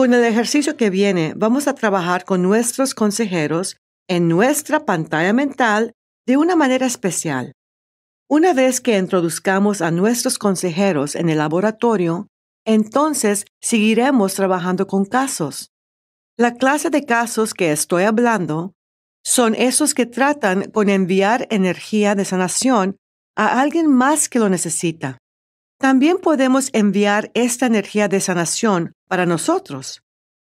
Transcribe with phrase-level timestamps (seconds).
[0.00, 3.76] Con el ejercicio que viene, vamos a trabajar con nuestros consejeros
[4.08, 5.92] en nuestra pantalla mental
[6.26, 7.52] de una manera especial.
[8.26, 12.28] Una vez que introduzcamos a nuestros consejeros en el laboratorio,
[12.64, 15.68] entonces seguiremos trabajando con casos.
[16.38, 18.72] La clase de casos que estoy hablando
[19.22, 22.96] son esos que tratan con enviar energía de sanación
[23.36, 25.19] a alguien más que lo necesita.
[25.80, 30.02] También podemos enviar esta energía de sanación para nosotros.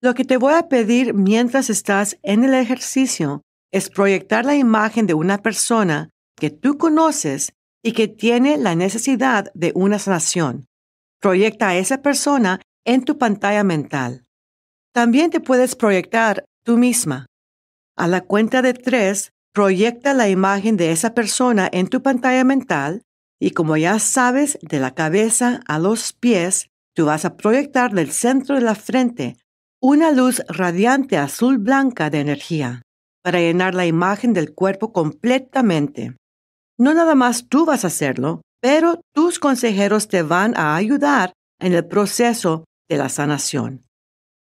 [0.02, 3.40] Lo que te voy a pedir mientras estás en el ejercicio
[3.72, 9.50] es proyectar la imagen de una persona que tú conoces y que tiene la necesidad
[9.54, 10.66] de una sanación.
[11.22, 14.26] Proyecta a esa persona en tu pantalla mental.
[14.92, 17.24] También te puedes proyectar tú misma.
[17.96, 23.00] A la cuenta de tres, proyecta la imagen de esa persona en tu pantalla mental
[23.40, 28.10] y como ya sabes, de la cabeza a los pies, tú vas a proyectar del
[28.12, 29.36] centro de la frente
[29.82, 32.82] una luz radiante azul blanca de energía
[33.22, 36.16] para llenar la imagen del cuerpo completamente.
[36.78, 41.74] No nada más tú vas a hacerlo, pero tus consejeros te van a ayudar en
[41.74, 43.84] el proceso de la sanación.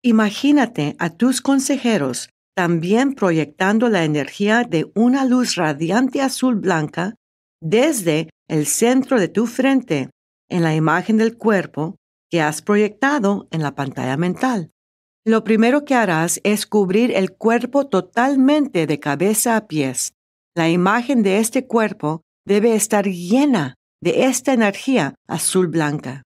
[0.04, 7.16] Imagínate a tus consejeros también proyectando la energía de una luz radiante azul blanca
[7.62, 10.10] desde el centro de tu frente
[10.50, 11.96] en la imagen del cuerpo
[12.30, 14.72] que has proyectado en la pantalla mental.
[15.26, 20.14] Lo primero que harás es cubrir el cuerpo totalmente de cabeza a pies.
[20.56, 26.24] La imagen de este cuerpo debe estar llena de esta energía azul blanca.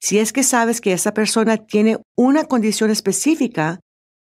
[0.00, 3.80] Si es que sabes que esa persona tiene una condición específica,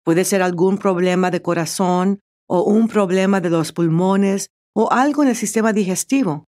[0.05, 5.29] puede ser algún problema de corazón o un problema de los pulmones o algo en
[5.29, 6.45] el sistema digestivo,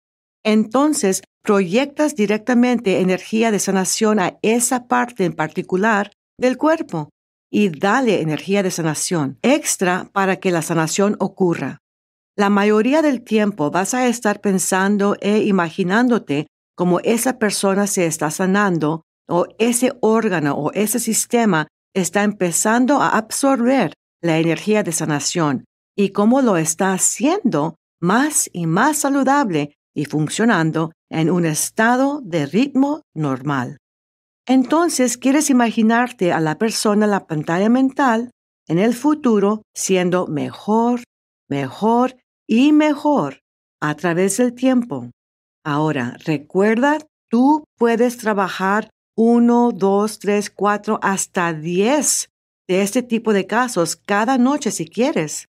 [0.44, 7.10] entonces proyectas directamente energía de sanación a esa parte en particular del cuerpo
[7.50, 11.78] y dale energía de sanación extra para que la sanación ocurra.
[12.36, 18.31] La mayoría del tiempo vas a estar pensando e imaginándote como esa persona se está
[18.31, 23.92] sanando o ese órgano o ese sistema está empezando a absorber
[24.22, 25.64] la energía de sanación
[25.97, 32.47] y cómo lo está haciendo más y más saludable y funcionando en un estado de
[32.47, 33.78] ritmo normal.
[34.47, 38.31] Entonces quieres imaginarte a la persona en la pantalla mental
[38.69, 41.03] en el futuro siendo mejor,
[41.49, 42.16] mejor
[42.49, 43.41] y mejor
[43.81, 45.11] a través del tiempo.
[45.65, 52.28] Ahora, recuerda, tú puedes trabajar uno, dos, tres, cuatro, hasta diez
[52.69, 55.47] de este tipo de casos cada noche si quieres.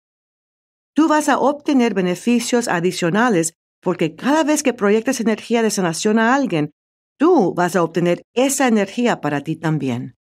[0.93, 6.35] Tú vas a obtener beneficios adicionales porque cada vez que proyectes energía de sanación a
[6.35, 6.71] alguien,
[7.17, 10.15] tú vas a obtener esa energía para ti también.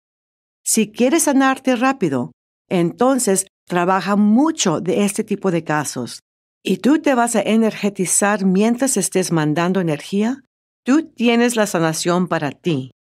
[0.63, 2.31] Si quieres sanarte rápido,
[2.69, 6.21] entonces trabaja mucho de este tipo de casos.
[6.63, 10.43] ¿Y tú te vas a energetizar mientras estés mandando energía?
[10.85, 12.91] Tú tienes la sanación para ti.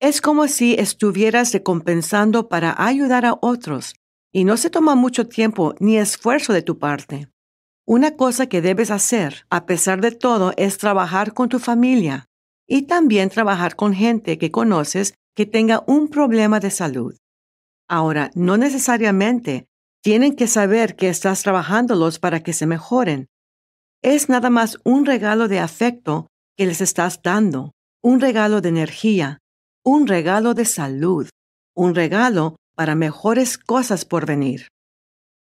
[0.00, 3.94] Es como si estuvieras recompensando para ayudar a otros,
[4.32, 7.28] y no se toma mucho tiempo ni esfuerzo de tu parte.
[7.86, 12.26] Una cosa que debes hacer, a pesar de todo, es trabajar con tu familia
[12.66, 17.16] y también trabajar con gente que conoces que tenga un problema de salud.
[17.88, 19.66] Ahora, no necesariamente
[20.02, 23.28] tienen que saber que estás trabajándolos para que se mejoren.
[24.02, 27.72] Es nada más un regalo de afecto que les estás dando,
[28.02, 29.38] un regalo de energía,
[29.84, 31.28] un regalo de salud,
[31.74, 34.68] un regalo para mejores cosas por venir.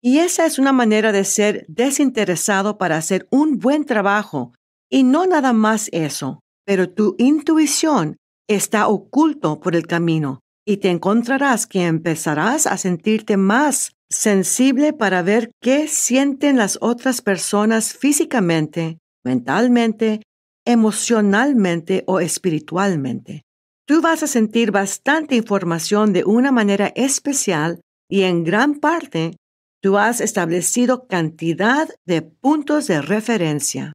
[0.03, 4.53] Y esa es una manera de ser desinteresado para hacer un buen trabajo.
[4.91, 8.17] Y no nada más eso, pero tu intuición
[8.49, 15.23] está oculto por el camino y te encontrarás que empezarás a sentirte más sensible para
[15.23, 20.21] ver qué sienten las otras personas físicamente, mentalmente,
[20.67, 23.43] emocionalmente o espiritualmente.
[23.91, 29.37] Tú vas a sentir bastante información de una manera especial y en gran parte
[29.83, 33.93] tú has establecido cantidad de puntos de referencia.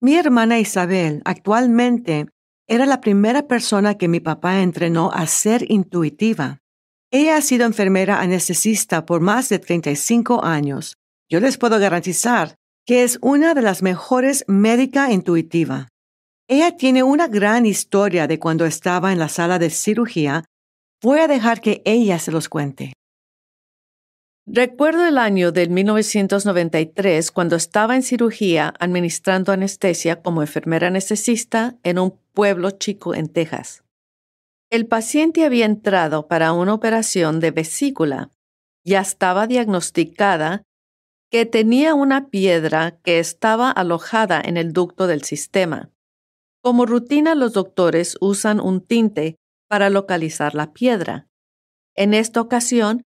[0.00, 2.28] Mi hermana Isabel actualmente
[2.68, 6.58] era la primera persona que mi papá entrenó a ser intuitiva.
[7.10, 10.94] Ella ha sido enfermera anestesista por más de 35 años.
[11.28, 12.54] Yo les puedo garantizar
[12.86, 15.88] que es una de las mejores médica intuitiva.
[16.48, 20.44] Ella tiene una gran historia de cuando estaba en la sala de cirugía.
[21.02, 22.92] Voy a dejar que ella se los cuente.
[24.44, 32.00] Recuerdo el año del 1993 cuando estaba en cirugía administrando anestesia como enfermera anestesista en
[32.00, 33.84] un pueblo chico en Texas.
[34.68, 38.30] El paciente había entrado para una operación de vesícula.
[38.84, 40.64] Ya estaba diagnosticada
[41.30, 45.91] que tenía una piedra que estaba alojada en el ducto del sistema.
[46.62, 49.36] Como rutina, los doctores usan un tinte
[49.68, 51.28] para localizar la piedra.
[51.96, 53.02] En esta ocasión,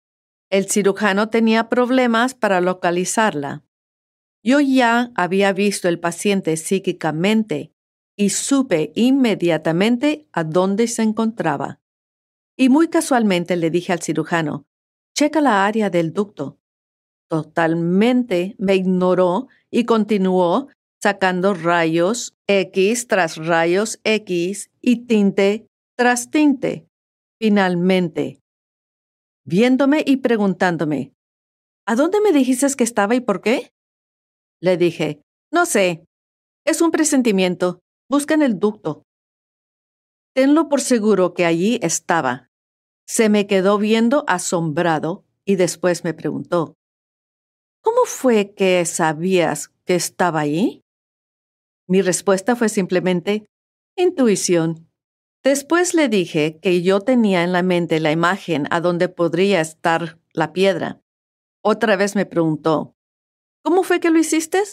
[0.49, 3.63] el cirujano tenía problemas para localizarla.
[4.43, 7.73] Yo ya había visto el paciente psíquicamente
[8.15, 11.81] y supe inmediatamente a dónde se encontraba.
[12.55, 14.65] Y muy casualmente le dije al cirujano,
[15.15, 16.59] checa la área del ducto.
[17.27, 20.69] Totalmente me ignoró y continuó
[21.01, 25.67] sacando rayos X tras rayos X y tinte
[25.97, 26.87] tras tinte.
[27.39, 28.39] Finalmente,
[29.45, 31.13] viéndome y preguntándome,
[31.89, 33.71] ¿A dónde me dijiste que estaba y por qué?
[34.61, 35.21] Le dije,
[35.53, 36.03] no sé,
[36.65, 37.79] es un presentimiento,
[38.09, 39.03] busca en el ducto.
[40.35, 42.49] Tenlo por seguro que allí estaba.
[43.07, 46.75] Se me quedó viendo asombrado y después me preguntó,
[47.81, 50.81] ¿Cómo fue que sabías que estaba allí?
[51.87, 53.49] Mi respuesta fue simplemente
[53.95, 54.89] intuición.
[55.43, 60.19] Después le dije que yo tenía en la mente la imagen a donde podría estar
[60.33, 61.01] la piedra.
[61.63, 62.95] Otra vez me preguntó,
[63.63, 64.63] ¿Cómo fue que lo hiciste?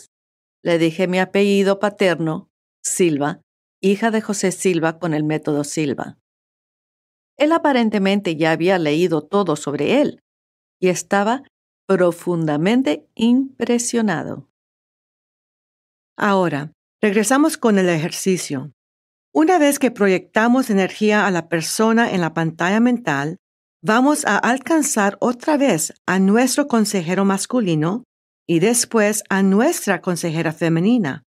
[0.62, 2.48] Le dije mi apellido paterno,
[2.82, 3.40] Silva,
[3.80, 6.18] hija de José Silva con el método Silva.
[7.36, 10.22] Él aparentemente ya había leído todo sobre él
[10.80, 11.42] y estaba
[11.86, 14.48] profundamente impresionado.
[16.16, 18.72] Ahora, regresamos con el ejercicio.
[19.32, 23.38] Una vez que proyectamos energía a la persona en la pantalla mental,
[23.82, 28.04] vamos a alcanzar otra vez a nuestro consejero masculino
[28.46, 31.24] y después a nuestra consejera femenina.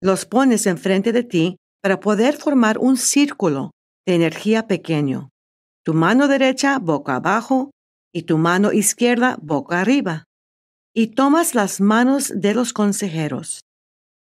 [0.00, 3.72] Los pones enfrente de ti para poder formar un círculo
[4.06, 5.30] de energía pequeño.
[5.84, 7.70] Tu mano derecha boca abajo
[8.12, 10.24] y tu mano izquierda boca arriba.
[10.94, 13.60] Y tomas las manos de los consejeros.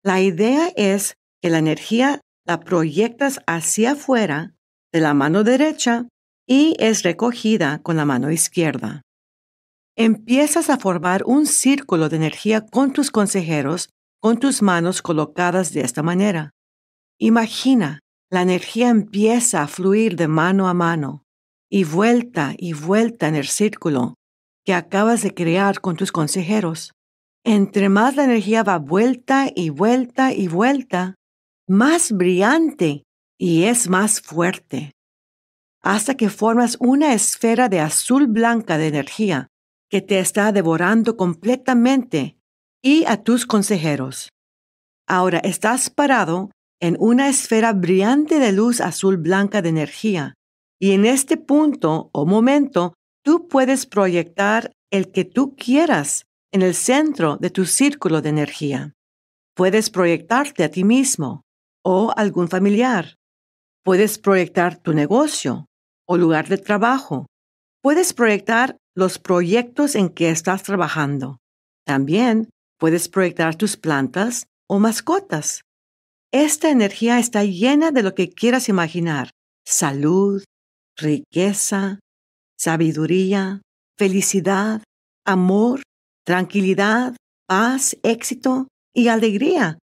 [0.04, 4.56] La idea es que la energía la proyectas hacia afuera
[4.92, 6.08] de la mano derecha
[6.48, 9.04] y es recogida con la mano izquierda.
[9.96, 13.90] Empiezas a formar un círculo de energía con tus consejeros
[14.22, 16.52] con tus manos colocadas de esta manera.
[17.18, 18.00] Imagina,
[18.30, 21.24] la energía empieza a fluir de mano a mano
[21.70, 24.16] y vuelta y vuelta en el círculo
[24.66, 26.92] que acabas de crear con tus consejeros.
[27.44, 31.16] Entre más la energía va vuelta y vuelta y vuelta,
[31.68, 33.04] más brillante
[33.38, 34.92] y es más fuerte,
[35.82, 39.48] hasta que formas una esfera de azul blanca de energía
[39.90, 42.38] que te está devorando completamente
[42.82, 44.30] y a tus consejeros.
[45.08, 46.52] Ahora estás parado
[46.82, 50.34] en una esfera brillante de luz azul blanca de energía,
[50.80, 52.94] y en este punto o momento
[53.24, 58.94] tú puedes proyectar el que tú quieras en el centro de tu círculo de energía.
[59.56, 61.44] Puedes proyectarte a ti mismo,
[61.84, 63.16] o algún familiar.
[63.84, 65.66] Puedes proyectar tu negocio
[66.08, 67.28] o lugar de trabajo.
[67.82, 71.38] Puedes proyectar los proyectos en que estás trabajando.
[71.86, 75.62] También puedes proyectar tus plantas o mascotas.
[76.32, 79.32] Esta energía está llena de lo que quieras imaginar.
[79.66, 80.44] Salud,
[80.96, 82.00] riqueza,
[82.58, 83.62] sabiduría,
[83.98, 84.84] felicidad,
[85.26, 85.82] amor,
[86.26, 87.16] tranquilidad,
[87.48, 89.80] paz, éxito y alegría.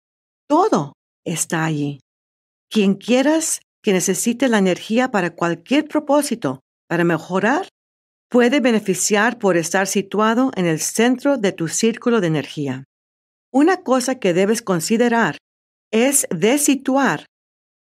[0.48, 0.92] Todo
[1.24, 2.00] está allí.
[2.70, 7.68] Quien quieras que necesite la energía para cualquier propósito, para mejorar,
[8.28, 12.84] puede beneficiar por estar situado en el centro de tu círculo de energía.
[13.52, 15.38] Una cosa que debes considerar
[15.92, 17.26] es desituar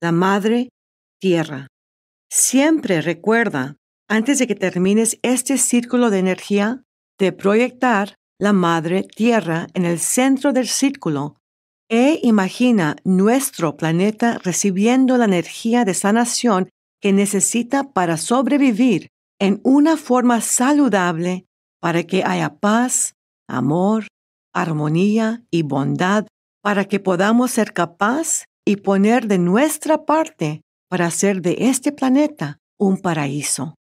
[0.01, 0.69] la madre
[1.21, 1.67] tierra.
[2.31, 3.77] Siempre recuerda,
[4.09, 6.83] antes de que termines este círculo de energía,
[7.19, 11.37] de proyectar la madre tierra en el centro del círculo
[11.91, 16.69] e imagina nuestro planeta recibiendo la energía de sanación
[17.01, 19.09] que necesita para sobrevivir
[19.41, 21.47] en una forma saludable
[21.81, 23.15] para que haya paz,
[23.49, 24.07] amor,
[24.53, 26.27] armonía y bondad,
[26.63, 32.59] para que podamos ser capaz y poner de nuestra parte para hacer de este planeta
[32.79, 33.78] un paraíso.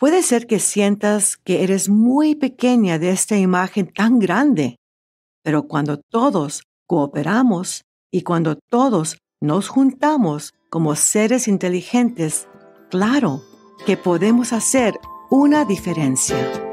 [0.00, 4.76] Puede ser que sientas que eres muy pequeña de esta imagen tan grande,
[5.44, 12.48] pero cuando todos cooperamos y cuando todos nos juntamos como seres inteligentes,
[12.88, 13.42] claro
[13.84, 14.98] que podemos hacer
[15.30, 16.69] una diferencia.